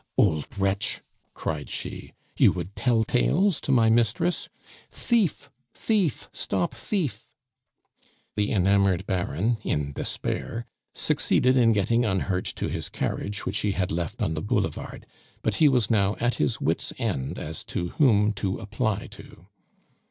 [0.17, 1.01] "Old wretch!"
[1.35, 4.49] cried she, "you would tell tales to my mistress!
[4.89, 5.51] Thief!
[5.75, 6.27] thief!
[6.33, 7.29] stop thief!"
[8.35, 13.91] The enamored Baron, in despair, succeeded in getting unhurt to his carriage, which he had
[13.91, 15.05] left on the boulevard;
[15.43, 19.45] but he was now at his wits' end as to whom to apply to.